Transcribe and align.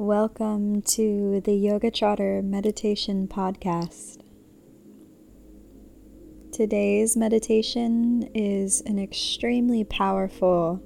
Welcome 0.00 0.80
to 0.96 1.42
the 1.44 1.52
Yoga 1.52 1.90
Trotter 1.90 2.40
Meditation 2.40 3.28
Podcast. 3.28 4.22
Today's 6.50 7.18
meditation 7.18 8.26
is 8.34 8.80
an 8.86 8.98
extremely 8.98 9.84
powerful, 9.84 10.82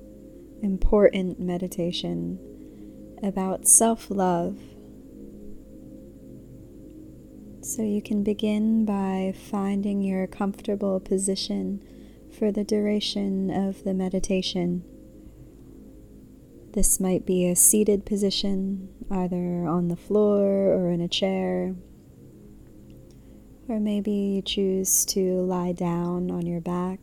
important 0.62 1.38
meditation 1.38 2.40
about 3.22 3.68
self 3.68 4.10
love. 4.10 4.58
So 7.60 7.82
you 7.82 8.02
can 8.02 8.24
begin 8.24 8.84
by 8.84 9.32
finding 9.48 10.02
your 10.02 10.26
comfortable 10.26 10.98
position 10.98 11.80
for 12.36 12.50
the 12.50 12.64
duration 12.64 13.48
of 13.48 13.84
the 13.84 13.94
meditation. 13.94 14.82
This 16.74 16.98
might 16.98 17.24
be 17.24 17.46
a 17.46 17.54
seated 17.54 18.04
position, 18.04 18.88
either 19.08 19.64
on 19.64 19.86
the 19.86 19.94
floor 19.94 20.42
or 20.42 20.90
in 20.90 21.00
a 21.00 21.06
chair. 21.06 21.76
Or 23.68 23.78
maybe 23.78 24.10
you 24.10 24.42
choose 24.42 25.04
to 25.06 25.40
lie 25.42 25.70
down 25.70 26.32
on 26.32 26.46
your 26.46 26.60
back. 26.60 26.98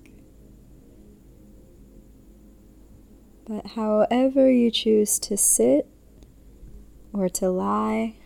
But 3.48 3.66
however 3.68 4.52
you 4.52 4.72
choose 4.72 5.18
to 5.20 5.38
sit 5.38 5.88
or 7.14 7.30
to 7.30 7.50
lie, 7.50 8.18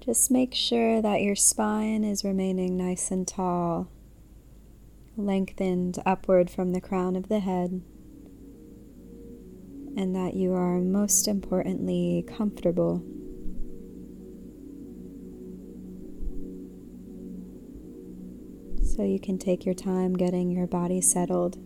just 0.00 0.30
make 0.30 0.54
sure 0.54 1.02
that 1.02 1.20
your 1.20 1.36
spine 1.36 2.02
is 2.02 2.24
remaining 2.24 2.78
nice 2.78 3.10
and 3.10 3.28
tall, 3.28 3.88
lengthened 5.18 5.98
upward 6.06 6.48
from 6.48 6.72
the 6.72 6.80
crown 6.80 7.14
of 7.14 7.28
the 7.28 7.40
head 7.40 7.82
and 9.96 10.14
that 10.16 10.34
you 10.34 10.52
are 10.54 10.80
most 10.80 11.28
importantly 11.28 12.24
comfortable. 12.26 13.04
So 18.82 19.02
you 19.02 19.18
can 19.18 19.38
take 19.38 19.64
your 19.64 19.74
time 19.74 20.14
getting 20.14 20.50
your 20.50 20.66
body 20.66 21.00
settled. 21.00 21.56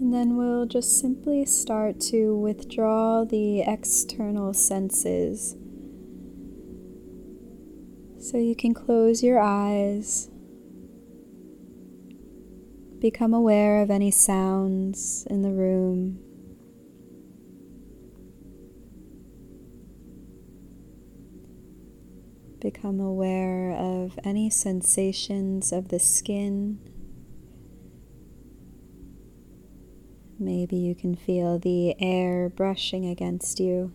And 0.00 0.14
then 0.14 0.36
we'll 0.36 0.66
just 0.66 0.98
simply 0.98 1.44
start 1.44 2.00
to 2.10 2.36
withdraw 2.36 3.24
the 3.24 3.60
external 3.62 4.54
senses. 4.54 5.56
So 8.18 8.36
you 8.38 8.54
can 8.54 8.74
close 8.74 9.22
your 9.22 9.40
eyes 9.40 10.30
Become 13.00 13.32
aware 13.32 13.80
of 13.80 13.90
any 13.90 14.10
sounds 14.10 15.26
in 15.30 15.40
the 15.40 15.52
room. 15.52 16.18
Become 22.60 23.00
aware 23.00 23.72
of 23.72 24.18
any 24.22 24.50
sensations 24.50 25.72
of 25.72 25.88
the 25.88 25.98
skin. 25.98 26.78
Maybe 30.38 30.76
you 30.76 30.94
can 30.94 31.16
feel 31.16 31.58
the 31.58 31.96
air 32.02 32.50
brushing 32.50 33.06
against 33.06 33.60
you. 33.60 33.94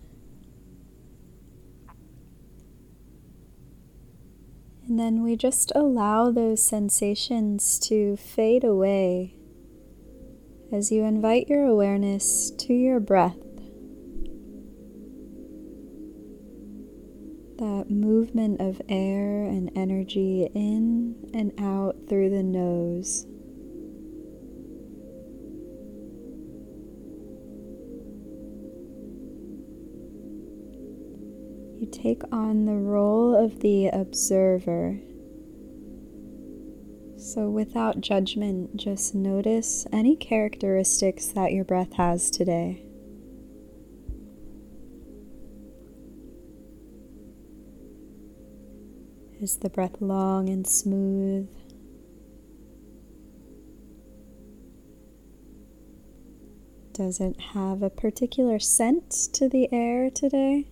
And 4.88 5.00
then 5.00 5.23
we 5.23 5.36
just 5.36 5.72
allow 5.73 6.30
those 6.30 6.61
sensations 6.61 7.80
to 7.80 8.16
fade 8.17 8.64
away 8.64 9.36
as 10.72 10.91
you 10.91 11.03
invite 11.03 11.47
your 11.47 11.66
awareness 11.66 12.52
to 12.52 12.73
your 12.73 13.00
breath. 13.00 13.38
That 17.58 17.85
movement 17.90 18.62
of 18.62 18.81
air 18.88 19.46
and 19.46 19.72
energy 19.75 20.50
in 20.53 21.16
and 21.34 21.53
out 21.59 21.96
through 22.07 22.29
the 22.29 22.44
nose. 22.44 23.25
Take 31.95 32.22
on 32.31 32.66
the 32.66 32.73
role 32.73 33.35
of 33.35 33.61
the 33.61 33.88
observer. 33.88 35.00
So, 37.17 37.50
without 37.50 38.01
judgment, 38.01 38.75
just 38.75 39.16
notice 39.16 39.88
any 39.91 40.16
characteristics 40.16 41.28
that 41.28 41.53
your 41.53 41.63
breath 41.63 41.94
has 41.94 42.29
today. 42.29 42.84
Is 49.41 49.57
the 49.57 49.69
breath 49.69 50.01
long 50.01 50.50
and 50.50 50.67
smooth? 50.67 51.50
Does 56.94 57.19
it 57.19 57.39
have 57.53 57.81
a 57.81 57.89
particular 57.89 58.57
scent 58.59 59.11
to 59.34 59.50
the 59.50 59.67
air 59.73 60.09
today? 60.09 60.67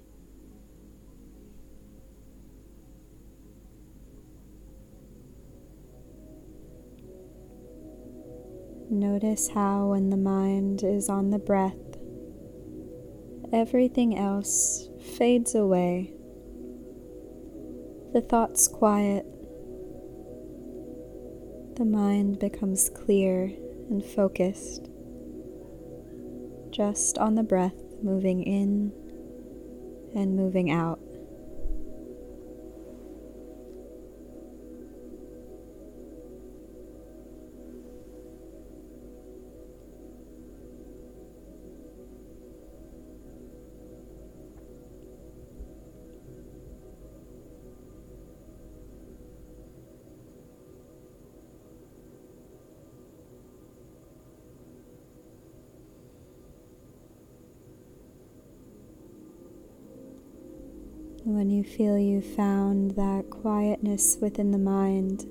Notice 9.04 9.50
how, 9.50 9.88
when 9.88 10.12
the 10.12 10.16
mind 10.16 10.82
is 10.82 11.10
on 11.10 11.30
the 11.30 11.38
breath, 11.38 11.76
everything 13.52 14.18
else 14.18 14.88
fades 15.18 15.56
away. 15.56 16.14
The 18.14 18.22
thoughts 18.22 18.70
quiet. 18.70 19.26
The 21.76 21.84
mind 21.84 22.40
becomes 22.40 22.90
clear 22.90 23.52
and 23.90 24.02
focused, 24.06 24.90
just 26.70 27.18
on 27.18 27.36
the 27.36 27.44
breath 27.44 27.76
moving 28.02 28.42
in 28.42 28.94
and 30.16 30.38
moving 30.38 30.72
out. 30.72 31.03
When 61.44 61.52
you 61.52 61.66
feel 61.66 62.00
you've 62.00 62.24
found 62.38 62.92
that 62.92 63.30
quietness 63.30 64.18
within 64.22 64.52
the 64.52 64.58
mind, 64.58 65.26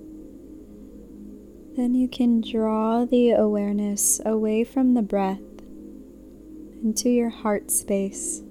then 1.75 1.95
you 1.95 2.07
can 2.07 2.43
draw 2.43 3.07
the 3.07 3.31
awareness 3.31 4.21
away 4.27 4.63
from 4.63 4.93
the 4.93 5.01
breath 5.01 5.41
into 6.83 7.09
your 7.09 7.31
heart 7.31 7.71
space. 7.71 8.43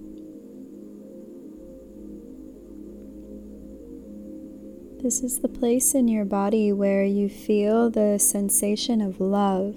This 5.03 5.21
is 5.21 5.41
the 5.41 5.47
place 5.47 5.93
in 5.93 6.07
your 6.07 6.25
body 6.25 6.73
where 6.73 7.03
you 7.03 7.29
feel 7.29 7.91
the 7.91 8.17
sensation 8.17 9.01
of 9.01 9.21
love, 9.21 9.75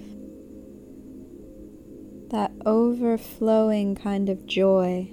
that 2.31 2.53
overflowing 2.65 3.95
kind 3.95 4.31
of 4.31 4.47
joy. 4.47 5.11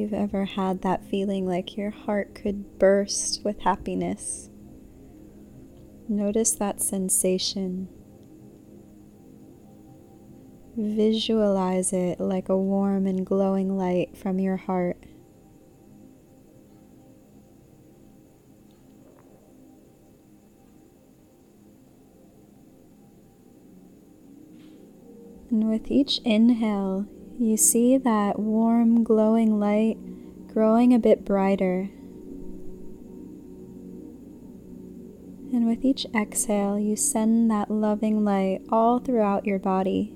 You've 0.00 0.14
ever 0.14 0.46
had 0.46 0.80
that 0.80 1.04
feeling 1.04 1.46
like 1.46 1.76
your 1.76 1.90
heart 1.90 2.34
could 2.34 2.78
burst 2.78 3.44
with 3.44 3.60
happiness, 3.60 4.48
notice 6.08 6.52
that 6.52 6.80
sensation. 6.80 7.86
Visualize 10.74 11.92
it 11.92 12.18
like 12.18 12.48
a 12.48 12.56
warm 12.56 13.06
and 13.06 13.26
glowing 13.26 13.76
light 13.76 14.16
from 14.16 14.38
your 14.38 14.56
heart. 14.56 15.04
And 25.50 25.68
with 25.68 25.90
each 25.90 26.20
inhale, 26.24 27.06
you 27.40 27.56
see 27.56 27.96
that 27.96 28.38
warm, 28.38 29.02
glowing 29.02 29.58
light 29.58 29.96
growing 30.52 30.92
a 30.92 30.98
bit 30.98 31.24
brighter. 31.24 31.90
And 35.52 35.66
with 35.66 35.84
each 35.84 36.06
exhale, 36.14 36.78
you 36.78 36.96
send 36.96 37.50
that 37.50 37.70
loving 37.70 38.24
light 38.24 38.62
all 38.68 38.98
throughout 38.98 39.46
your 39.46 39.58
body. 39.58 40.12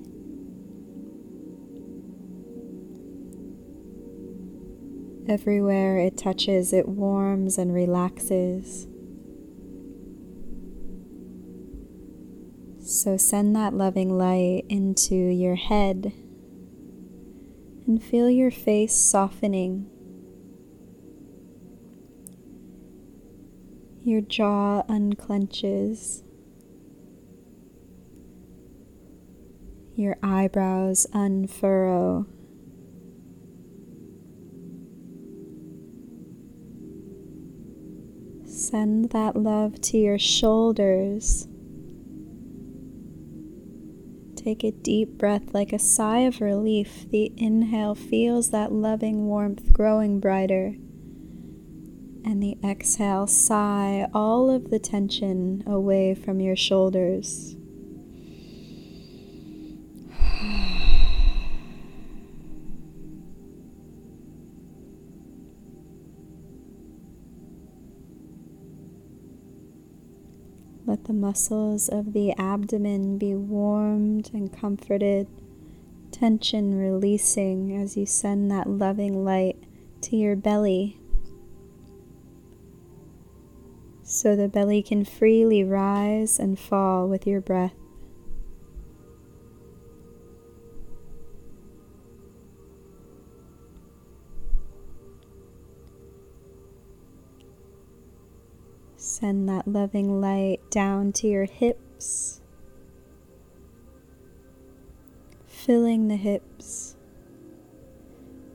Everywhere 5.27 5.97
it 5.99 6.17
touches, 6.17 6.73
it 6.73 6.87
warms 6.87 7.57
and 7.57 7.73
relaxes. 7.73 8.87
So 12.81 13.17
send 13.17 13.55
that 13.55 13.73
loving 13.73 14.17
light 14.17 14.65
into 14.69 15.15
your 15.15 15.55
head 15.55 16.13
and 17.87 18.03
feel 18.03 18.29
your 18.29 18.51
face 18.51 18.95
softening. 18.95 19.89
Your 24.03 24.21
jaw 24.21 24.83
unclenches. 24.83 26.23
Your 29.95 30.17
eyebrows 30.21 31.07
unfurrow. 31.13 32.27
Send 38.45 39.09
that 39.11 39.35
love 39.35 39.81
to 39.81 39.97
your 39.97 40.19
shoulders. 40.19 41.47
Take 44.45 44.63
a 44.63 44.69
deep 44.69 45.17
breath 45.17 45.55
like 45.55 45.73
a 45.73 45.79
sigh 45.79 46.19
of 46.19 46.39
relief. 46.39 47.09
The 47.09 47.33
inhale 47.35 47.95
feels 47.95 48.51
that 48.51 48.71
loving 48.71 49.25
warmth 49.25 49.73
growing 49.73 50.19
brighter. 50.19 50.75
And 52.23 52.43
the 52.43 52.55
exhale, 52.63 53.25
sigh 53.25 54.07
all 54.13 54.51
of 54.51 54.69
the 54.69 54.77
tension 54.77 55.63
away 55.65 56.13
from 56.13 56.41
your 56.41 56.55
shoulders. 56.55 57.55
Let 70.87 71.05
the 71.05 71.13
muscles 71.13 71.89
of 71.89 72.13
the 72.13 72.33
abdomen 72.37 73.17
be 73.17 73.33
warmed 73.33 74.29
and 74.33 74.53
comforted, 74.53 75.27
tension 76.11 76.77
releasing 76.77 77.75
as 77.75 77.97
you 77.97 78.05
send 78.05 78.51
that 78.51 78.69
loving 78.69 79.25
light 79.25 79.57
to 80.01 80.15
your 80.15 80.35
belly. 80.35 80.99
So 84.03 84.35
the 84.35 84.47
belly 84.47 84.83
can 84.83 85.05
freely 85.05 85.63
rise 85.63 86.37
and 86.39 86.59
fall 86.59 87.07
with 87.07 87.25
your 87.25 87.41
breath. 87.41 87.73
Send 99.25 99.49
that 99.49 99.67
loving 99.67 100.21
light 100.21 100.59
down 100.69 101.11
to 101.13 101.27
your 101.27 101.45
hips, 101.45 102.41
filling 105.47 106.09
the 106.09 106.15
hips, 106.15 106.95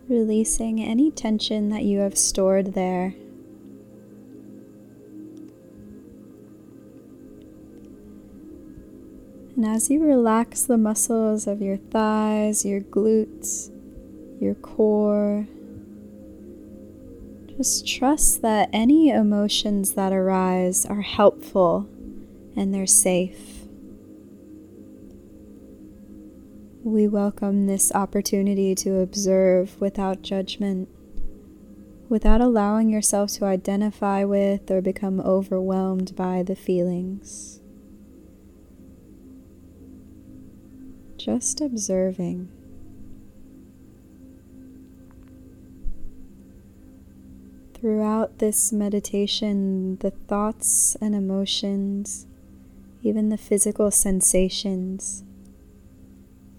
releasing 0.08 0.80
any 0.80 1.10
tension 1.10 1.70
that 1.70 1.82
you 1.82 1.98
have 1.98 2.16
stored 2.16 2.74
there. 2.74 3.16
And 9.56 9.66
as 9.66 9.90
you 9.90 10.00
relax 10.00 10.62
the 10.62 10.78
muscles 10.78 11.48
of 11.48 11.60
your 11.60 11.78
thighs, 11.78 12.64
your 12.64 12.80
glutes, 12.80 13.72
your 14.40 14.54
core, 14.54 15.48
just 17.60 17.86
trust 17.86 18.40
that 18.40 18.70
any 18.72 19.10
emotions 19.10 19.92
that 19.92 20.14
arise 20.14 20.86
are 20.86 21.02
helpful 21.02 21.86
and 22.56 22.72
they're 22.72 22.86
safe. 22.86 23.66
We 26.82 27.06
welcome 27.06 27.66
this 27.66 27.92
opportunity 27.92 28.74
to 28.76 29.00
observe 29.00 29.78
without 29.78 30.22
judgment, 30.22 30.88
without 32.08 32.40
allowing 32.40 32.88
yourself 32.88 33.32
to 33.32 33.44
identify 33.44 34.24
with 34.24 34.70
or 34.70 34.80
become 34.80 35.20
overwhelmed 35.20 36.16
by 36.16 36.42
the 36.42 36.56
feelings. 36.56 37.60
Just 41.18 41.60
observing. 41.60 42.48
Throughout 47.80 48.40
this 48.40 48.72
meditation, 48.72 49.96
the 50.00 50.10
thoughts 50.10 50.98
and 51.00 51.14
emotions, 51.14 52.26
even 53.02 53.30
the 53.30 53.38
physical 53.38 53.90
sensations, 53.90 55.24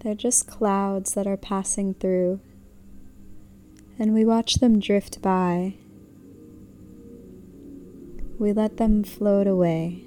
they're 0.00 0.16
just 0.16 0.48
clouds 0.48 1.14
that 1.14 1.28
are 1.28 1.36
passing 1.36 1.94
through, 1.94 2.40
and 4.00 4.12
we 4.12 4.24
watch 4.24 4.54
them 4.54 4.80
drift 4.80 5.22
by. 5.22 5.74
We 8.40 8.52
let 8.52 8.78
them 8.78 9.04
float 9.04 9.46
away. 9.46 10.02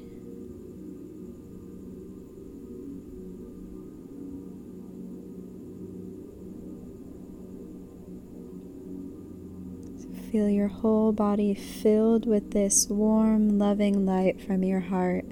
Feel 10.36 10.50
your 10.50 10.68
whole 10.68 11.14
body 11.14 11.54
filled 11.54 12.26
with 12.28 12.52
this 12.52 12.90
warm, 12.90 13.58
loving 13.58 14.06
light 14.06 14.42
from 14.42 14.66
your 14.66 14.82
heart. 14.82 15.24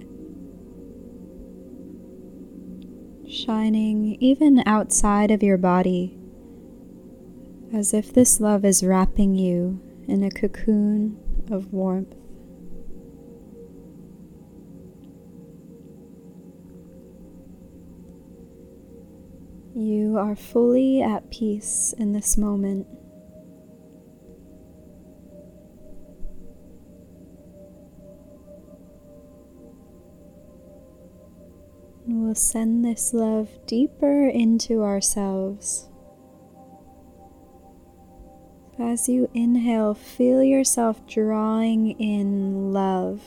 Shining 3.30 4.16
even 4.22 4.64
outside 4.66 5.30
of 5.30 5.44
your 5.44 5.58
body, 5.58 6.18
as 7.74 7.94
if 7.94 8.14
this 8.14 8.40
love 8.40 8.64
is 8.64 8.82
wrapping 8.82 9.36
you 9.36 9.82
in 10.08 10.24
a 10.24 10.32
cocoon 10.32 11.20
of 11.52 11.74
warmth. 11.74 12.16
You 19.76 20.18
are 20.18 20.38
fully 20.38 21.02
at 21.02 21.30
peace 21.30 21.94
in 21.98 22.14
this 22.14 22.38
moment. 22.38 22.88
We'll 32.24 32.36
send 32.36 32.86
this 32.86 33.14
love 33.14 33.50
deeper 33.66 34.28
into 34.28 34.82
ourselves. 34.82 35.90
As 38.80 39.10
you 39.10 39.30
inhale, 39.34 39.94
feel 39.94 40.42
yourself 40.42 41.06
drawing 41.06 41.92
in 42.00 42.72
love. 42.72 43.22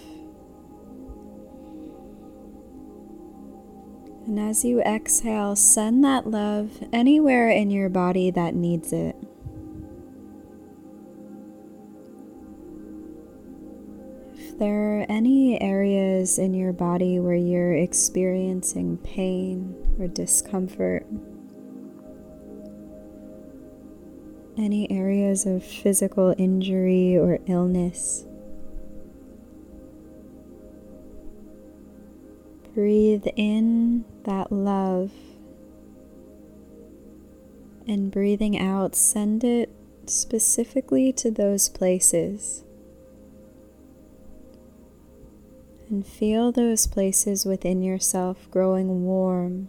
And 4.27 4.41
as 4.41 4.65
you 4.65 4.81
exhale, 4.81 5.55
send 5.55 6.03
that 6.05 6.27
love 6.27 6.83
anywhere 6.93 7.51
in 7.51 7.71
your 7.71 7.89
body 7.89 8.31
that 8.31 8.55
needs 8.55 8.93
it. 8.93 9.17
There 14.59 15.01
are 15.01 15.07
any 15.09 15.61
areas 15.61 16.39
in 16.39 16.55
your 16.55 16.73
body 16.73 17.19
where 17.21 17.35
you're 17.35 17.75
experiencing 17.75 18.97
pain 18.99 19.75
or 19.99 20.09
discomfort, 20.09 21.07
any 24.57 24.91
areas 24.91 25.45
of 25.47 25.63
physical 25.63 26.35
injury 26.39 27.17
or 27.17 27.39
illness, 27.47 28.25
breathe 32.75 33.27
in 33.37 34.05
that 34.25 34.53
love 34.53 35.11
and 37.89 38.11
breathing 38.11 38.59
out, 38.59 38.95
send 38.95 39.45
it 39.45 39.71
specifically 40.07 41.13
to 41.13 41.31
those 41.31 41.69
places. 41.69 42.66
And 45.89 46.07
feel 46.07 46.53
those 46.53 46.87
places 46.87 47.45
within 47.45 47.83
yourself 47.83 48.51
growing 48.51 49.05
warm. 49.05 49.69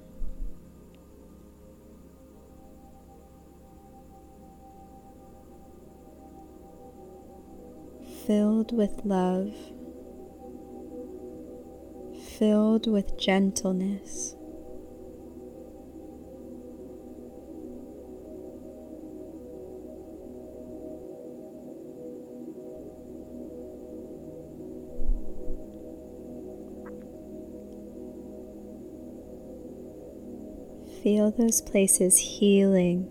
Filled 8.26 8.76
with 8.76 9.02
love. 9.06 9.54
filled 12.38 12.86
with 12.86 13.18
gentleness. 13.18 14.37
Feel 31.08 31.32
those 31.32 31.62
places 31.62 32.18
healing 32.18 33.08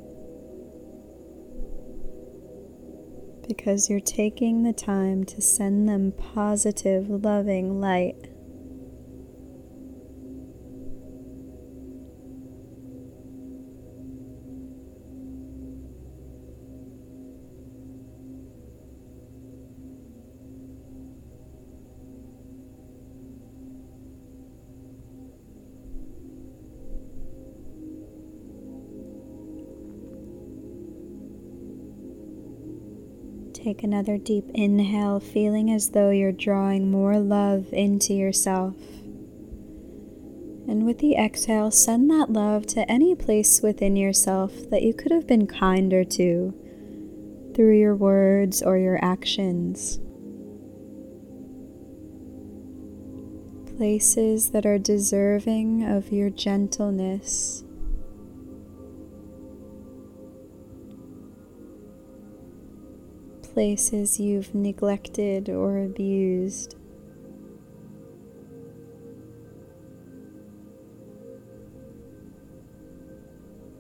because 3.49 3.89
you're 3.89 4.01
taking 4.01 4.65
the 4.65 4.75
time 4.75 5.25
to 5.25 5.41
send 5.41 5.89
them 5.89 6.13
positive, 6.13 7.09
loving 7.09 7.81
light. 7.81 8.36
Take 33.67 33.83
another 33.83 34.17
deep 34.17 34.49
inhale, 34.55 35.19
feeling 35.19 35.73
as 35.73 35.91
though 35.91 36.11
you're 36.11 36.31
drawing 36.31 36.89
more 36.89 37.19
love 37.19 37.73
into 37.73 38.15
yourself. 38.15 38.77
And 40.69 40.87
with 40.87 41.01
the 41.01 41.17
exhale, 41.17 41.73
send 41.73 42.09
that 42.11 42.31
love 42.31 42.69
to 42.69 42.89
any 42.89 43.17
place 43.17 43.63
within 43.63 43.97
yourself 43.97 44.71
that 44.71 44.85
you 44.85 44.95
could 44.95 45.11
have 45.11 45.27
been 45.27 45.49
kinder 45.49 46.05
to 46.05 46.55
through 47.57 47.77
your 47.77 47.97
words 47.97 48.63
or 48.63 48.79
your 48.79 49.05
actions. 49.05 49.99
Places 53.77 54.51
that 54.51 54.65
are 54.65 54.79
deserving 54.79 55.83
of 55.83 56.13
your 56.13 56.31
gentleness 56.31 57.65
places 63.57 64.21
you've 64.21 64.55
neglected 64.55 65.49
or 65.49 65.79
abused. 65.79 66.77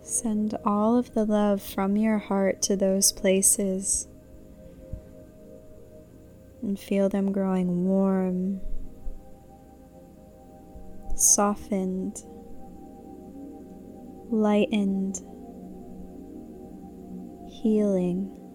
Send 0.00 0.56
all 0.64 0.97
of 0.97 1.12
the 1.12 1.26
love 1.26 1.61
from 1.61 1.95
your 1.95 2.16
heart 2.16 2.62
to 2.62 2.75
those 2.75 3.12
places 3.12 4.09
and 6.62 6.80
feel 6.80 7.11
them 7.11 7.30
growing 7.30 7.85
warm, 7.85 8.62
softened, 11.16 12.23
lightened, 14.30 15.16
healing. 17.50 18.45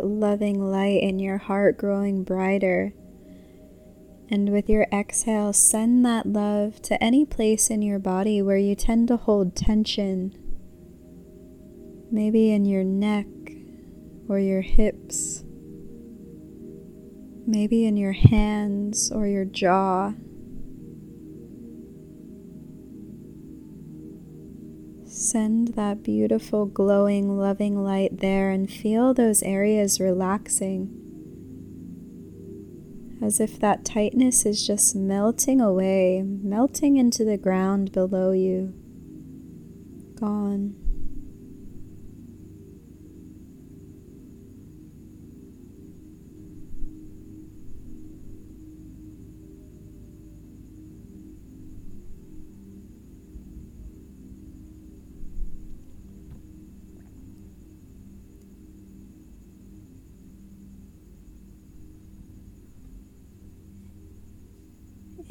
That 0.00 0.06
loving 0.06 0.70
light 0.70 1.02
in 1.02 1.18
your 1.18 1.38
heart 1.38 1.76
growing 1.76 2.24
brighter. 2.24 2.94
And 4.30 4.50
with 4.50 4.68
your 4.68 4.86
exhale, 4.92 5.52
send 5.52 6.06
that 6.06 6.24
love 6.24 6.80
to 6.82 7.02
any 7.02 7.26
place 7.26 7.68
in 7.68 7.82
your 7.82 7.98
body 7.98 8.40
where 8.40 8.56
you 8.56 8.74
tend 8.74 9.08
to 9.08 9.16
hold 9.16 9.56
tension. 9.56 10.34
Maybe 12.10 12.50
in 12.52 12.64
your 12.64 12.84
neck 12.84 13.26
or 14.28 14.38
your 14.38 14.62
hips. 14.62 15.44
Maybe 17.46 17.84
in 17.84 17.96
your 17.96 18.12
hands 18.12 19.10
or 19.10 19.26
your 19.26 19.44
jaw. 19.44 20.12
Send 25.20 25.74
that 25.74 26.02
beautiful, 26.02 26.64
glowing, 26.64 27.36
loving 27.36 27.84
light 27.84 28.20
there 28.20 28.48
and 28.48 28.72
feel 28.72 29.12
those 29.12 29.42
areas 29.42 30.00
relaxing. 30.00 30.88
As 33.20 33.38
if 33.38 33.58
that 33.58 33.84
tightness 33.84 34.46
is 34.46 34.66
just 34.66 34.96
melting 34.96 35.60
away, 35.60 36.22
melting 36.24 36.96
into 36.96 37.22
the 37.26 37.36
ground 37.36 37.92
below 37.92 38.32
you. 38.32 38.72
Gone. 40.18 40.89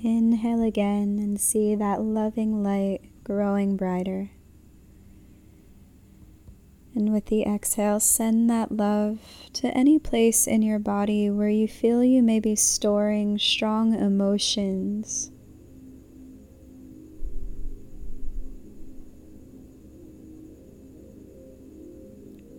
Inhale 0.10 0.64
again 0.64 1.20
and 1.20 1.40
see 1.40 1.76
that 1.76 2.02
loving 2.02 2.64
light 2.64 3.12
growing 3.24 3.78
brighter. 3.78 4.32
And 6.96 7.14
with 7.14 7.28
the 7.28 7.44
exhale, 7.44 8.00
send 8.00 8.50
that 8.50 8.72
love 8.72 9.20
to 9.54 9.68
any 9.68 10.00
place 10.00 10.48
in 10.48 10.64
your 10.64 10.80
body 10.80 11.30
where 11.30 11.48
you 11.48 11.68
feel 11.68 12.04
you 12.04 12.24
may 12.24 12.40
be 12.40 12.56
storing 12.56 13.38
strong 13.38 13.94
emotions. 13.94 15.30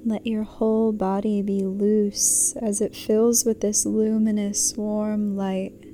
Let 0.06 0.24
your 0.24 0.44
whole 0.44 0.92
body 0.92 1.42
be 1.42 1.64
loose 1.64 2.54
as 2.62 2.80
it 2.80 2.94
fills 2.94 3.44
with 3.44 3.60
this 3.60 3.84
luminous, 3.84 4.74
warm 4.76 5.36
light. 5.36 5.89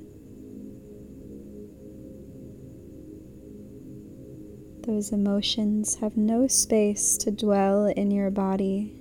Those 4.87 5.11
emotions 5.11 5.95
have 5.95 6.15
no 6.15 6.47
space 6.47 7.17
to 7.17 7.29
dwell 7.29 7.87
in 7.87 8.09
your 8.09 8.31
body. 8.31 8.93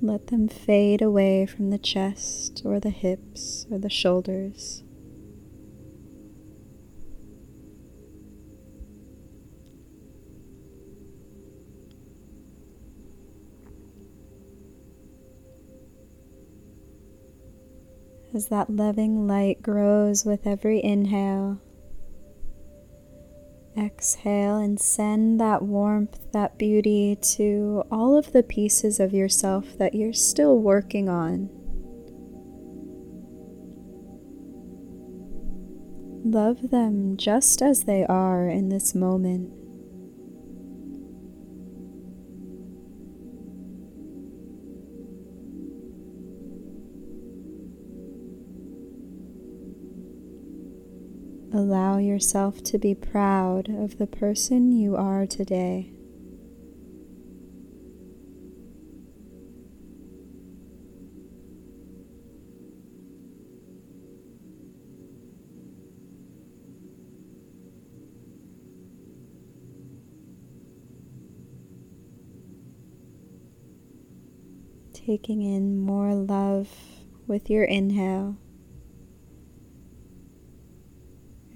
Let 0.00 0.28
them 0.28 0.48
fade 0.48 1.02
away 1.02 1.44
from 1.44 1.68
the 1.68 1.76
chest 1.76 2.62
or 2.64 2.80
the 2.80 2.88
hips 2.88 3.66
or 3.70 3.76
the 3.76 3.90
shoulders. 3.90 4.84
As 18.34 18.46
that 18.48 18.70
loving 18.70 19.26
light 19.26 19.62
grows 19.62 20.24
with 20.24 20.46
every 20.46 20.82
inhale. 20.82 21.60
Exhale 23.76 24.56
and 24.56 24.80
send 24.80 25.40
that 25.40 25.62
warmth, 25.62 26.18
that 26.32 26.58
beauty 26.58 27.16
to 27.16 27.84
all 27.90 28.16
of 28.16 28.32
the 28.32 28.42
pieces 28.42 28.98
of 29.00 29.12
yourself 29.12 29.78
that 29.78 29.94
you're 29.94 30.12
still 30.12 30.58
working 30.58 31.08
on. 31.08 31.48
Love 36.24 36.70
them 36.70 37.16
just 37.16 37.62
as 37.62 37.84
they 37.84 38.04
are 38.04 38.48
in 38.48 38.68
this 38.68 38.94
moment. 38.94 39.59
Allow 51.60 51.98
yourself 51.98 52.64
to 52.64 52.78
be 52.78 52.94
proud 52.94 53.68
of 53.68 53.98
the 53.98 54.06
person 54.06 54.72
you 54.72 54.96
are 54.96 55.26
today. 55.26 55.92
Taking 74.94 75.42
in 75.42 75.78
more 75.78 76.14
love 76.14 76.70
with 77.26 77.50
your 77.50 77.64
inhale. 77.64 78.38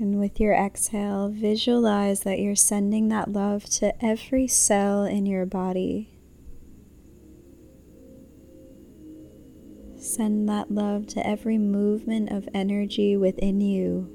And 0.01 0.19
with 0.19 0.41
your 0.41 0.53
exhale, 0.53 1.29
visualize 1.29 2.21
that 2.21 2.41
you're 2.41 2.57
sending 2.57 3.09
that 3.09 3.33
love 3.33 3.65
to 3.67 4.05
every 4.05 4.49
cell 4.49 5.05
in 5.05 5.25
your 5.25 5.47
body. 5.47 6.11
Send 9.97 10.49
that 10.49 10.71
love 10.71 11.07
to 11.09 11.27
every 11.27 11.59
movement 11.59 12.31
of 12.31 12.49
energy 12.53 13.17
within 13.17 13.61
you. 13.61 14.11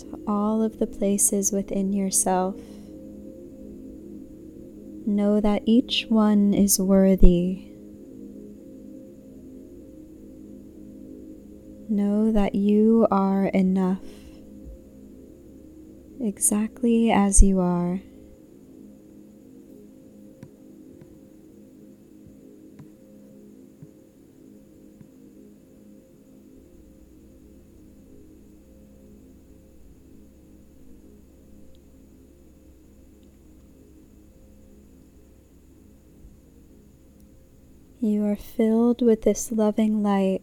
To 0.00 0.20
all 0.28 0.62
of 0.62 0.78
the 0.78 0.86
places 0.86 1.50
within 1.50 1.92
yourself. 1.92 2.56
Know 5.08 5.40
that 5.40 5.62
each 5.64 6.04
one 6.10 6.52
is 6.52 6.78
worthy. 6.78 7.64
Know 11.88 12.30
that 12.30 12.54
you 12.54 13.06
are 13.10 13.46
enough, 13.46 14.04
exactly 16.20 17.10
as 17.10 17.42
you 17.42 17.58
are. 17.58 18.02
You 38.08 38.24
are 38.24 38.36
filled 38.36 39.02
with 39.02 39.20
this 39.20 39.52
loving 39.52 40.02
light. 40.02 40.40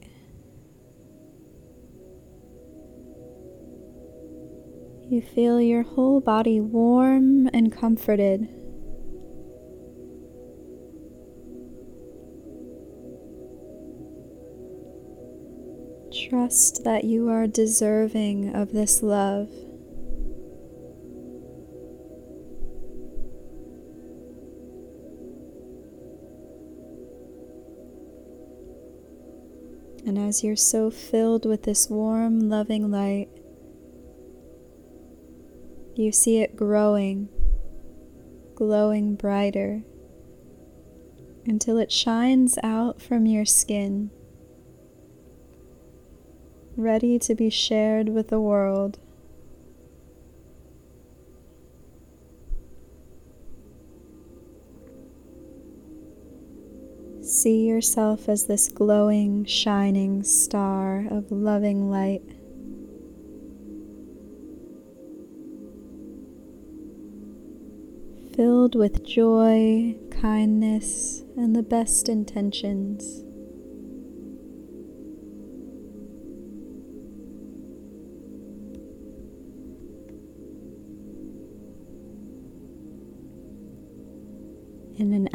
You 5.10 5.20
feel 5.20 5.60
your 5.60 5.82
whole 5.82 6.22
body 6.22 6.60
warm 6.60 7.48
and 7.48 7.72
comforted. 7.72 8.48
Trust 16.30 16.84
that 16.84 17.04
you 17.04 17.30
are 17.30 17.48
deserving 17.48 18.56
of 18.56 18.74
this 18.74 19.02
love. 19.02 19.50
You're 30.44 30.56
so 30.56 30.92
filled 30.92 31.46
with 31.46 31.64
this 31.64 31.90
warm, 31.90 32.50
loving 32.50 32.92
light, 32.92 33.30
you 35.96 36.12
see 36.12 36.40
it 36.40 36.58
growing, 36.58 37.30
glowing 38.54 39.16
brighter 39.16 39.84
until 41.46 41.78
it 41.78 41.92
shines 41.92 42.60
out 42.64 43.02
from 43.02 43.26
your 43.26 43.46
skin, 43.46 44.12
ready 46.76 47.18
to 47.20 47.34
be 47.34 47.50
shared 47.50 48.10
with 48.10 48.28
the 48.28 48.42
world. 48.42 49.00
See 57.46 57.68
yourself 57.68 58.28
as 58.28 58.48
this 58.48 58.70
glowing, 58.70 59.46
shining 59.46 60.24
star 60.24 61.06
of 61.12 61.32
loving 61.32 61.92
light. 61.92 62.24
Filled 68.36 68.74
with 68.74 69.06
joy, 69.06 69.96
kindness, 70.10 71.24
and 71.38 71.56
the 71.56 71.62
best 71.62 72.10
intentions. 72.10 73.24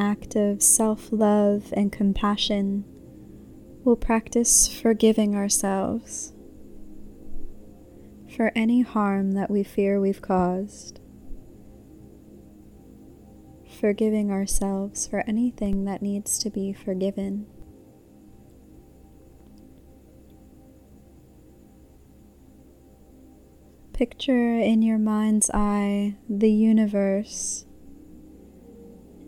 Act 0.00 0.34
of 0.34 0.62
self 0.62 1.12
love 1.12 1.72
and 1.74 1.92
compassion, 1.92 2.84
we'll 3.84 3.96
practice 3.96 4.66
forgiving 4.66 5.36
ourselves 5.36 6.32
for 8.34 8.50
any 8.56 8.80
harm 8.80 9.32
that 9.32 9.50
we 9.50 9.62
fear 9.62 10.00
we've 10.00 10.22
caused, 10.22 11.00
forgiving 13.80 14.30
ourselves 14.30 15.06
for 15.06 15.22
anything 15.26 15.84
that 15.84 16.00
needs 16.00 16.38
to 16.38 16.48
be 16.48 16.72
forgiven. 16.72 17.46
Picture 23.92 24.58
in 24.58 24.80
your 24.80 24.96
mind's 24.96 25.50
eye 25.52 26.16
the 26.26 26.50
universe 26.50 27.66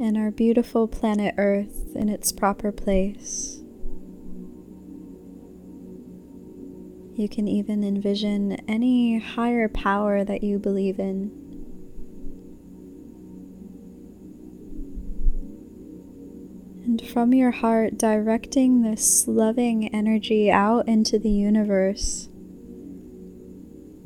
and 0.00 0.16
our 0.16 0.30
beautiful 0.30 0.88
planet 0.88 1.34
Earth 1.38 1.94
in 1.94 2.08
its 2.08 2.32
proper 2.32 2.72
place. 2.72 3.62
You 7.14 7.28
can 7.28 7.46
even 7.46 7.84
envision 7.84 8.52
any 8.66 9.18
higher 9.18 9.68
power 9.68 10.24
that 10.24 10.42
you 10.42 10.58
believe 10.58 10.98
in. 10.98 11.30
And 16.84 17.06
from 17.06 17.34
your 17.34 17.50
heart, 17.50 17.98
directing 17.98 18.82
this 18.82 19.28
loving 19.28 19.94
energy 19.94 20.50
out 20.50 20.88
into 20.88 21.18
the 21.18 21.30
universe. 21.30 22.28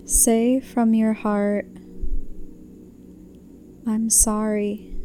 Say 0.05 0.61
from 0.61 0.92
your 0.92 1.14
heart, 1.14 1.66
I'm 3.87 4.11
sorry. 4.11 4.95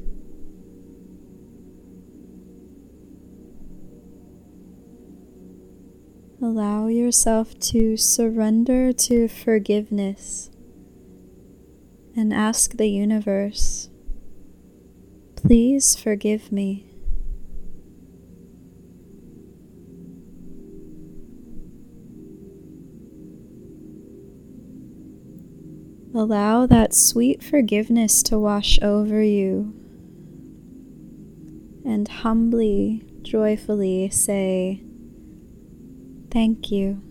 Allow 6.53 6.87
yourself 6.87 7.57
to 7.59 7.95
surrender 7.95 8.91
to 8.91 9.29
forgiveness 9.29 10.49
and 12.13 12.33
ask 12.33 12.75
the 12.75 12.89
universe, 12.89 13.89
please 15.37 15.95
forgive 15.95 16.51
me. 16.51 16.87
Allow 26.13 26.65
that 26.65 26.93
sweet 26.93 27.41
forgiveness 27.41 28.21
to 28.23 28.37
wash 28.37 28.77
over 28.81 29.23
you 29.23 29.73
and 31.85 32.09
humbly, 32.09 33.05
joyfully 33.21 34.09
say, 34.09 34.83
Thank 36.31 36.71
you. 36.71 37.01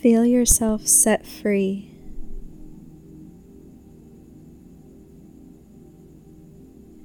Feel 0.00 0.24
yourself 0.24 0.86
set 0.86 1.26
free. 1.26 1.90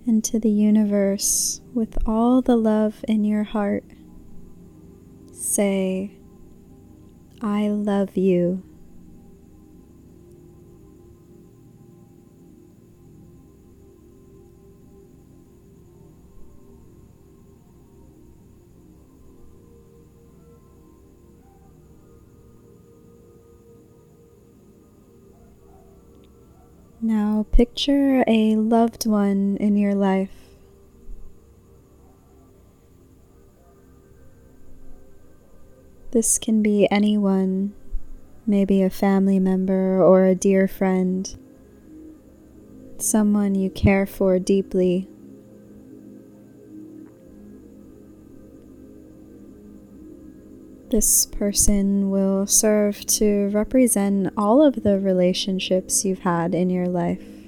Into 0.06 0.40
the 0.40 0.50
universe 0.50 1.62
with 1.74 1.98
all 2.06 2.42
the 2.42 2.56
love 2.56 3.04
in 3.08 3.26
your 3.26 3.44
heart. 3.44 3.84
Say, 5.34 6.18
I 7.42 7.68
love 7.68 8.16
you. 8.16 8.64
Picture 27.60 28.24
a 28.26 28.56
loved 28.56 29.06
one 29.06 29.58
in 29.60 29.76
your 29.76 29.94
life. 29.94 30.32
This 36.12 36.40
can 36.40 36.64
be 36.64 36.88
anyone, 36.90 37.74
maybe 38.48 38.82
a 38.82 38.90
family 38.90 39.40
member 39.40 40.02
or 40.02 40.24
a 40.24 40.36
dear 40.36 40.70
friend, 40.70 41.38
someone 42.98 43.56
you 43.56 43.70
care 43.70 44.06
for 44.06 44.40
deeply. 44.40 45.10
This 50.92 51.26
person 51.26 52.10
will 52.10 52.48
serve 52.48 53.06
to 53.08 53.50
represent 53.50 54.32
all 54.38 54.66
of 54.66 54.84
the 54.84 54.98
relationships 54.98 56.06
you've 56.06 56.20
had 56.20 56.56
in 56.56 56.70
your 56.70 56.88
life. 56.88 57.39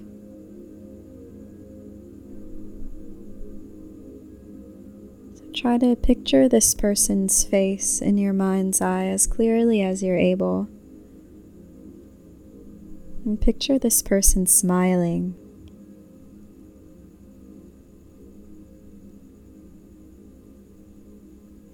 Try 5.53 5.77
to 5.77 5.95
picture 5.95 6.47
this 6.47 6.73
person's 6.73 7.43
face 7.43 8.01
in 8.01 8.17
your 8.17 8.33
mind's 8.33 8.81
eye 8.81 9.05
as 9.05 9.27
clearly 9.27 9.81
as 9.81 10.01
you're 10.01 10.17
able. 10.17 10.67
And 13.25 13.39
picture 13.39 13.77
this 13.77 14.01
person 14.01 14.47
smiling 14.47 15.35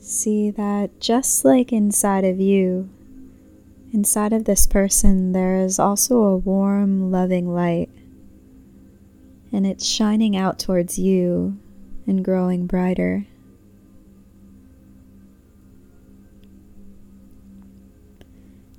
see 0.08 0.50
that 0.50 1.00
just 1.00 1.44
like 1.44 1.72
inside 1.72 2.24
of 2.24 2.40
you, 2.40 2.90
inside 3.94 4.34
of 4.34 4.46
this 4.46 4.66
person, 4.66 5.34
there 5.34 5.56
is 5.58 5.80
also 5.80 6.22
a 6.22 6.38
warm, 6.38 7.12
loving 7.12 7.54
light. 7.54 7.90
And 9.52 9.66
it's 9.66 9.86
shining 9.86 10.36
out 10.36 10.60
towards 10.60 10.98
you 10.98 11.58
and 12.06 12.24
growing 12.24 12.68
brighter. 12.68 13.26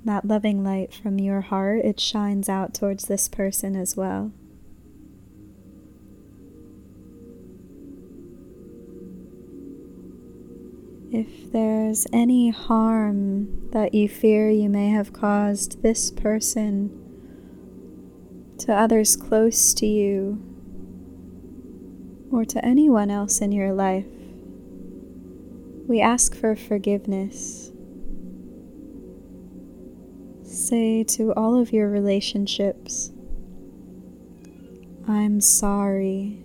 That 0.09 0.25
loving 0.25 0.63
light 0.63 0.91
from 0.91 1.19
your 1.19 1.41
heart, 1.41 1.85
it 1.85 1.99
shines 1.99 2.49
out 2.49 2.73
towards 2.73 3.05
this 3.05 3.27
person 3.27 3.75
as 3.75 3.95
well. 3.95 4.31
If 11.11 11.51
there's 11.51 12.07
any 12.11 12.49
harm 12.49 13.69
that 13.69 13.93
you 13.93 14.09
fear 14.09 14.49
you 14.49 14.67
may 14.67 14.89
have 14.89 15.13
caused 15.13 15.83
this 15.83 16.09
person 16.09 16.89
to 18.57 18.73
others 18.73 19.15
close 19.15 19.75
to 19.75 19.85
you 19.85 20.41
or 22.31 22.45
to 22.45 22.65
anyone 22.65 23.11
else 23.11 23.41
in 23.41 23.51
your 23.51 23.73
life, 23.73 24.07
we 25.87 26.01
ask 26.01 26.35
for 26.35 26.55
forgiveness. 26.55 27.69
Say 30.69 31.03
to 31.05 31.33
all 31.33 31.59
of 31.59 31.73
your 31.73 31.89
relationships, 31.89 33.11
I'm 35.07 35.41
sorry. 35.41 36.43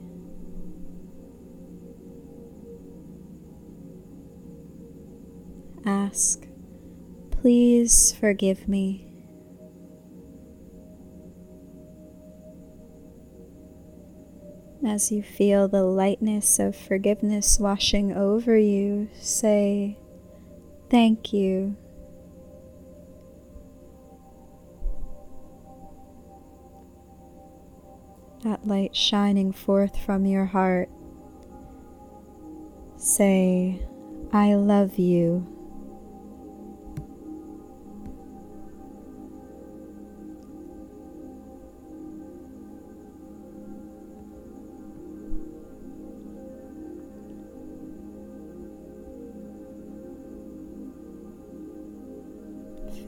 ask, 5.84 6.46
Please 7.32 8.12
forgive 8.18 8.66
me. 8.66 9.06
As 14.86 15.12
you 15.12 15.22
feel 15.22 15.68
the 15.68 15.82
lightness 15.82 16.58
of 16.58 16.74
forgiveness 16.74 17.60
washing 17.60 18.16
over 18.16 18.56
you, 18.56 19.10
say, 19.20 19.98
Thank 20.88 21.34
you. 21.34 21.76
That 28.44 28.66
light 28.66 28.94
shining 28.94 29.52
forth 29.52 29.98
from 29.98 30.26
your 30.26 30.44
heart, 30.44 30.90
say, 32.98 33.80
I 34.32 34.54
love 34.54 34.98
you. 34.98 35.46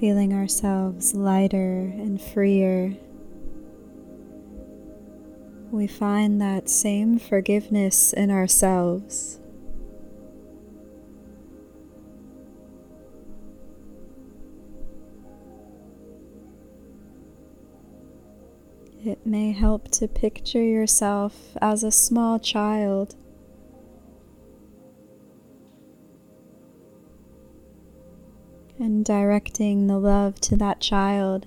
feeling 0.00 0.34
ourselves 0.34 1.14
lighter 1.14 1.90
and 1.96 2.20
freer, 2.20 2.94
we 5.76 5.86
find 5.86 6.40
that 6.40 6.70
same 6.70 7.18
forgiveness 7.18 8.14
in 8.14 8.30
ourselves. 8.30 9.38
It 19.04 19.24
may 19.26 19.52
help 19.52 19.90
to 19.92 20.08
picture 20.08 20.64
yourself 20.64 21.56
as 21.60 21.84
a 21.84 21.92
small 21.92 22.38
child 22.38 23.14
and 28.78 29.04
directing 29.04 29.86
the 29.86 29.98
love 29.98 30.40
to 30.40 30.56
that 30.56 30.80
child, 30.80 31.46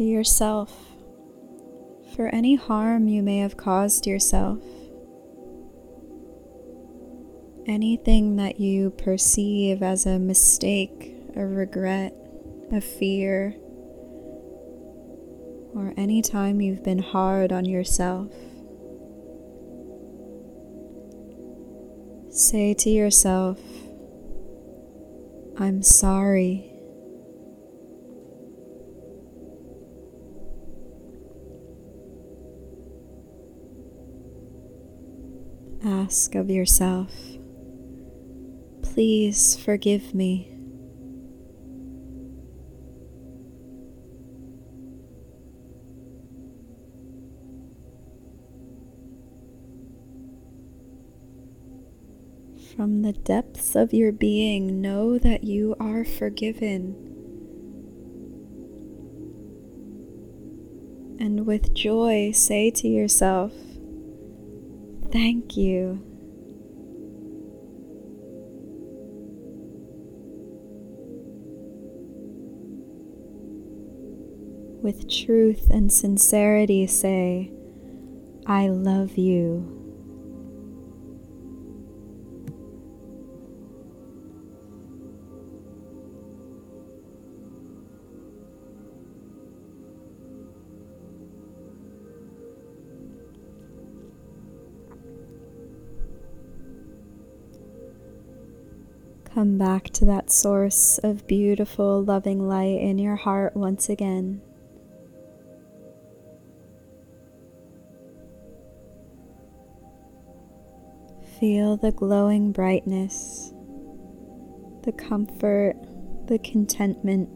to 0.00 0.06
yourself, 0.06 0.96
for 2.16 2.28
any 2.28 2.54
harm 2.54 3.06
you 3.06 3.22
may 3.22 3.36
have 3.40 3.58
caused 3.58 4.06
yourself, 4.06 4.58
anything 7.66 8.36
that 8.36 8.58
you 8.58 8.88
perceive 8.92 9.82
as 9.82 10.06
a 10.06 10.18
mistake, 10.18 11.14
a 11.36 11.44
regret, 11.44 12.14
a 12.72 12.80
fear, 12.80 13.54
or 15.74 15.92
any 15.98 16.22
time 16.22 16.62
you've 16.62 16.82
been 16.82 17.00
hard 17.00 17.52
on 17.52 17.66
yourself. 17.66 18.32
Say 22.30 22.72
to 22.72 22.88
yourself, 22.88 23.60
I'm 25.58 25.82
sorry. 25.82 26.69
Ask 35.82 36.34
of 36.34 36.50
yourself, 36.50 37.10
please 38.82 39.56
forgive 39.56 40.14
me. 40.14 40.46
From 52.76 53.00
the 53.02 53.12
depths 53.12 53.74
of 53.74 53.94
your 53.94 54.12
being, 54.12 54.82
know 54.82 55.18
that 55.18 55.44
you 55.44 55.74
are 55.80 56.04
forgiven. 56.04 56.94
And 61.18 61.46
with 61.46 61.72
joy, 61.74 62.32
say 62.32 62.70
to 62.70 62.88
yourself, 62.88 63.52
Thank 65.12 65.56
you. 65.56 66.04
With 74.82 75.10
truth 75.10 75.68
and 75.70 75.92
sincerity, 75.92 76.86
say, 76.86 77.50
I 78.46 78.68
love 78.68 79.18
you. 79.18 79.79
Come 99.40 99.56
back 99.56 99.84
to 99.94 100.04
that 100.04 100.30
source 100.30 100.98
of 101.02 101.26
beautiful, 101.26 102.04
loving 102.04 102.46
light 102.46 102.78
in 102.78 102.98
your 102.98 103.16
heart 103.16 103.56
once 103.56 103.88
again. 103.88 104.42
Feel 111.38 111.78
the 111.78 111.90
glowing 111.90 112.52
brightness, 112.52 113.54
the 114.82 114.92
comfort, 114.92 115.74
the 116.26 116.38
contentment. 116.38 117.30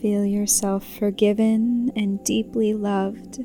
Feel 0.00 0.24
yourself 0.24 0.86
forgiven 0.86 1.90
and 1.96 2.22
deeply 2.22 2.72
loved. 2.72 3.44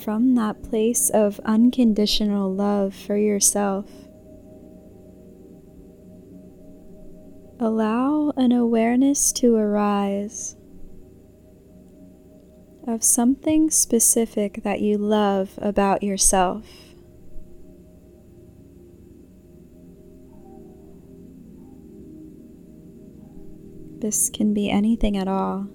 From 0.00 0.34
that 0.34 0.62
place 0.64 1.10
of 1.10 1.38
unconditional 1.44 2.52
love 2.52 2.92
for 2.92 3.16
yourself, 3.16 3.88
allow 7.60 8.32
an 8.36 8.50
awareness 8.50 9.30
to 9.34 9.54
arise 9.54 10.56
of 12.88 13.04
something 13.04 13.70
specific 13.70 14.62
that 14.64 14.80
you 14.80 14.98
love 14.98 15.56
about 15.58 16.02
yourself. 16.02 16.66
This 23.98 24.28
can 24.30 24.52
be 24.52 24.68
anything 24.68 25.16
at 25.16 25.28
all. 25.28 25.68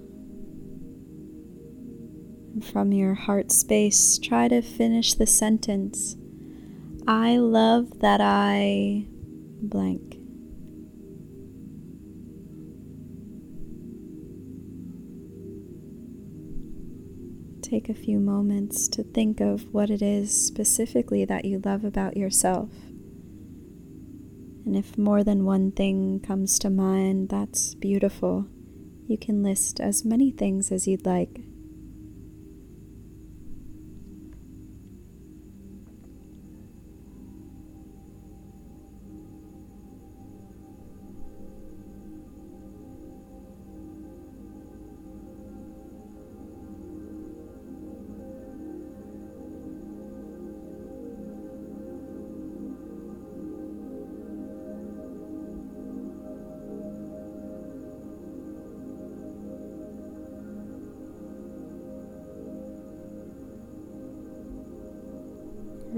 From 2.60 2.92
your 2.92 3.14
heart 3.14 3.52
space, 3.52 4.18
try 4.18 4.48
to 4.48 4.62
finish 4.62 5.14
the 5.14 5.26
sentence 5.26 6.16
I 7.10 7.38
love 7.38 8.00
that 8.00 8.20
I 8.20 9.06
blank. 9.62 10.18
Take 17.62 17.88
a 17.88 17.94
few 17.94 18.20
moments 18.20 18.88
to 18.88 19.02
think 19.02 19.40
of 19.40 19.72
what 19.72 19.88
it 19.88 20.02
is 20.02 20.30
specifically 20.30 21.24
that 21.24 21.46
you 21.46 21.62
love 21.64 21.82
about 21.82 22.18
yourself. 22.18 22.70
And 24.66 24.76
if 24.76 24.98
more 24.98 25.24
than 25.24 25.46
one 25.46 25.72
thing 25.72 26.20
comes 26.20 26.58
to 26.58 26.68
mind, 26.68 27.30
that's 27.30 27.74
beautiful. 27.74 28.46
You 29.06 29.16
can 29.16 29.42
list 29.42 29.80
as 29.80 30.04
many 30.04 30.30
things 30.30 30.70
as 30.70 30.86
you'd 30.86 31.06
like. 31.06 31.47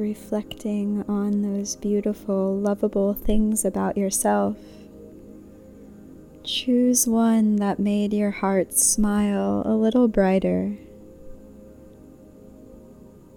Reflecting 0.00 1.04
on 1.06 1.42
those 1.42 1.76
beautiful, 1.76 2.56
lovable 2.56 3.12
things 3.12 3.64
about 3.64 3.96
yourself. 3.96 4.56
Choose 6.42 7.06
one 7.06 7.56
that 7.56 7.78
made 7.78 8.14
your 8.14 8.30
heart 8.30 8.72
smile 8.72 9.62
a 9.66 9.74
little 9.74 10.08
brighter. 10.08 10.76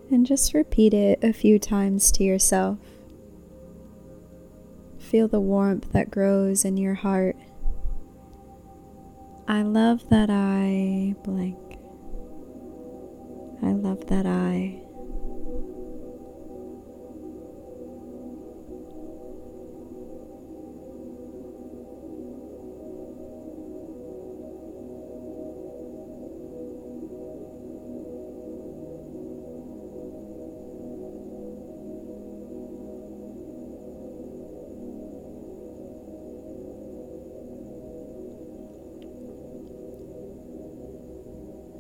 And 0.10 0.26
just 0.26 0.54
repeat 0.54 0.94
it 0.94 1.20
a 1.22 1.34
few 1.34 1.60
times 1.60 2.12
to 2.14 2.24
yourself. 2.24 2.78
Feel 4.98 5.28
the 5.28 5.42
warmth 5.42 5.92
that 5.92 6.10
grows 6.10 6.64
in 6.64 6.78
your 6.78 6.96
heart. 6.96 7.36
I 9.48 9.64
love 9.64 10.08
that 10.10 10.30
I 10.30 11.16
blank. 11.24 11.58
I 13.62 13.74
love 13.74 14.08
that 14.08 14.26
I. 14.26 14.83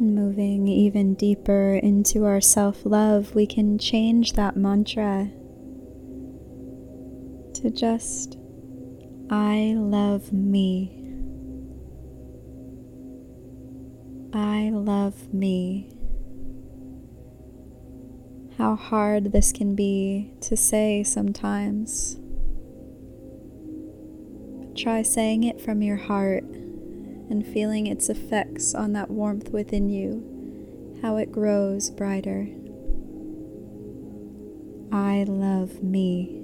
Moving 0.03 0.67
even 0.67 1.13
deeper 1.13 1.75
into 1.81 2.25
our 2.25 2.41
self 2.41 2.85
love, 2.85 3.33
we 3.35 3.45
can 3.47 3.77
change 3.77 4.33
that 4.33 4.57
mantra 4.57 5.31
to 7.53 7.69
just, 7.69 8.37
I 9.29 9.75
love 9.77 10.33
me. 10.33 10.91
I 14.33 14.71
love 14.73 15.33
me. 15.33 15.89
How 18.57 18.75
hard 18.75 19.31
this 19.31 19.53
can 19.53 19.73
be 19.73 20.33
to 20.41 20.57
say 20.57 21.03
sometimes. 21.03 22.17
Try 24.75 25.01
saying 25.01 25.45
it 25.45 25.61
from 25.61 25.81
your 25.81 25.95
heart 25.95 26.43
and 26.43 27.47
feeling 27.47 27.87
its 27.87 28.09
on 28.75 28.93
that 28.93 29.09
warmth 29.09 29.49
within 29.49 29.89
you, 29.89 30.99
how 31.01 31.17
it 31.17 31.31
grows 31.31 31.89
brighter. 31.89 32.47
I 34.91 35.23
love 35.27 35.81
me. 35.81 36.42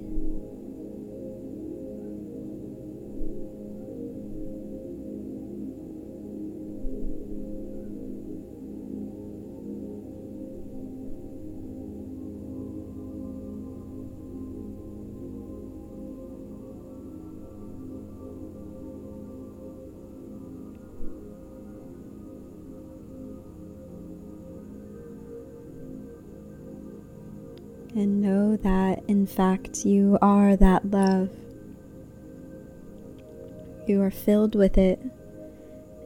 And 27.94 28.20
know 28.20 28.56
that 28.56 29.02
in 29.08 29.26
fact 29.26 29.84
you 29.84 30.18
are 30.22 30.56
that 30.56 30.90
love. 30.90 31.30
You 33.86 34.00
are 34.02 34.10
filled 34.10 34.54
with 34.54 34.78
it, 34.78 35.00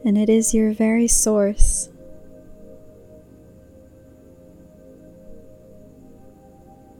and 0.03 0.17
it 0.17 0.29
is 0.29 0.53
your 0.53 0.73
very 0.73 1.07
source. 1.07 1.89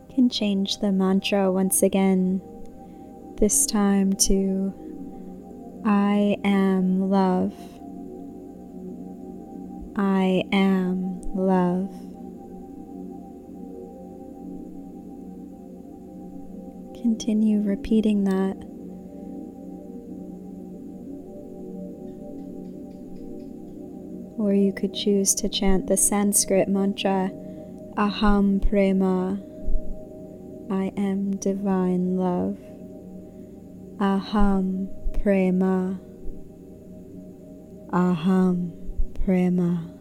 You 0.10 0.15
can 0.15 0.30
change 0.30 0.78
the 0.80 0.91
mantra 0.91 1.52
once 1.52 1.82
again, 1.82 2.41
this 3.38 3.65
time 3.65 4.13
to 4.13 4.74
I 5.88 6.38
am 6.43 7.10
love. 7.10 7.54
I 9.95 10.43
am 10.52 11.21
love. 11.36 12.05
Continue 17.06 17.62
repeating 17.62 18.24
that. 18.24 18.58
Or 24.39 24.56
you 24.56 24.74
could 24.74 24.91
choose 24.91 25.36
to 25.36 25.48
chant 25.48 25.86
the 25.86 25.98
Sanskrit 25.98 26.68
mantra 26.68 27.30
Aham 27.96 28.60
Prema. 28.60 29.39
I 30.72 30.91
am 30.98 31.36
divine 31.36 32.18
love. 32.18 32.58
Aham 34.00 34.88
Prema. 35.22 36.00
Aham 37.94 38.72
Prema. 39.24 39.94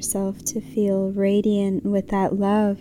Yourself 0.00 0.42
to 0.42 0.62
feel 0.62 1.12
radiant 1.12 1.84
with 1.84 2.08
that 2.08 2.32
love. 2.32 2.80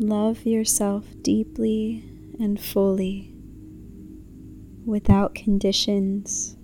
Love 0.00 0.44
yourself 0.44 1.04
deeply 1.22 2.02
and 2.40 2.60
fully 2.60 3.32
without 4.84 5.36
conditions, 5.36 6.56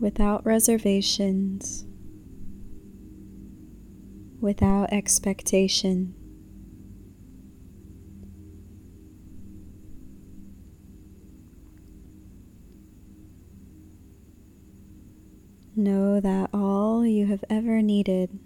without 0.00 0.46
reservations, 0.46 1.84
without 4.40 4.90
expectation. 4.94 6.14
Know 15.84 16.18
that 16.18 16.48
all 16.54 17.04
you 17.04 17.26
have 17.26 17.44
ever 17.50 17.82
needed 17.82 18.38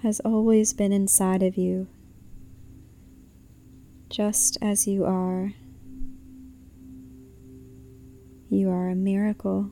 has 0.00 0.20
always 0.20 0.72
been 0.72 0.90
inside 0.90 1.42
of 1.42 1.58
you, 1.58 1.86
just 4.08 4.56
as 4.62 4.88
you 4.88 5.04
are. 5.04 5.52
You 8.48 8.70
are 8.70 8.88
a 8.88 8.94
miracle. 8.94 9.70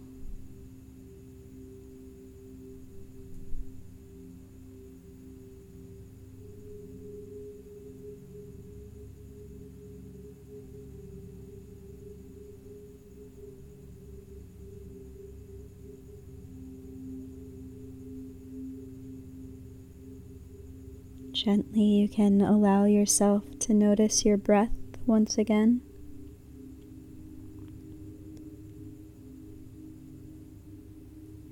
Gently, 21.45 21.83
you 21.83 22.09
can 22.09 22.41
allow 22.41 22.85
yourself 22.85 23.43
to 23.59 23.75
notice 23.75 24.25
your 24.25 24.37
breath 24.37 24.71
once 25.07 25.39
again. 25.39 25.81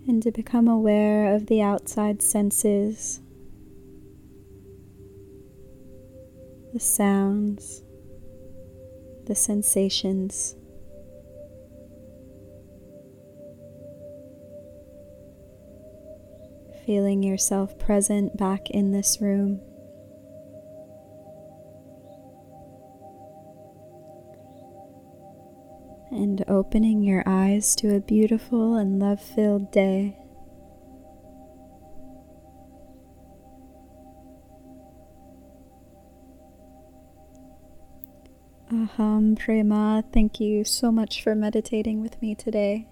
And 0.07 0.23
to 0.23 0.31
become 0.31 0.69
aware 0.69 1.35
of 1.35 1.47
the 1.47 1.61
outside 1.61 2.23
senses, 2.23 3.21
the 6.73 6.79
sounds, 6.79 7.83
the 9.27 9.35
sensations. 9.35 10.55
Feeling 16.87 17.25
yourself 17.25 17.77
present 17.77 18.37
back 18.37 18.71
in 18.71 18.93
this 18.93 19.21
room. 19.21 19.61
And 26.11 26.45
opening 26.49 27.03
your 27.03 27.23
eyes 27.27 27.75
to 27.77 27.95
a 27.95 28.01
beautiful 28.01 28.75
and 28.75 28.99
love 28.99 29.21
filled 29.21 29.71
day. 29.71 30.17
Aham 38.73 39.37
Prema, 39.37 40.05
thank 40.13 40.39
you 40.39 40.65
so 40.65 40.93
much 40.93 41.23
for 41.23 41.35
meditating 41.35 42.01
with 42.01 42.21
me 42.23 42.35
today. 42.35 42.87